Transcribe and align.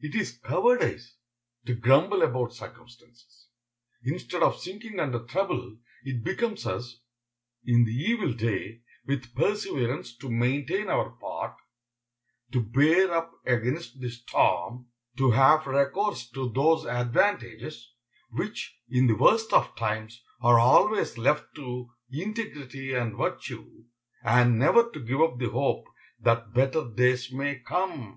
It 0.00 0.16
is 0.16 0.38
cowardice 0.44 1.16
to 1.66 1.76
grumble 1.76 2.22
about 2.22 2.52
circumstances. 2.52 3.50
Instead 4.02 4.42
of 4.42 4.58
sinking 4.58 4.98
under 4.98 5.20
trouble, 5.26 5.78
it 6.02 6.24
becomes 6.24 6.66
us, 6.66 6.98
in 7.64 7.84
the 7.84 7.92
evil 7.92 8.32
day, 8.32 8.80
with 9.06 9.32
perseverance 9.36 10.16
to 10.16 10.28
maintain 10.28 10.88
our 10.88 11.10
part, 11.18 11.54
to 12.50 12.62
bear 12.64 13.12
up 13.16 13.30
against 13.46 14.00
the 14.00 14.10
storm, 14.10 14.88
to 15.18 15.30
have 15.30 15.68
recourse 15.68 16.28
to 16.32 16.48
those 16.48 16.84
advantages, 16.86 17.92
which, 18.32 18.76
in 18.90 19.06
the 19.06 19.14
worst 19.14 19.52
of 19.52 19.76
times, 19.76 20.20
are 20.42 20.58
always 20.58 21.16
left 21.16 21.46
to 21.54 21.92
integrity 22.10 22.92
and 22.92 23.16
virtue, 23.16 23.84
and 24.24 24.58
never 24.58 24.90
to 24.90 24.98
give 24.98 25.20
up 25.20 25.38
the 25.38 25.50
hope 25.50 25.84
that 26.18 26.52
better 26.52 26.90
days 26.92 27.30
may 27.30 27.60
come. 27.60 28.10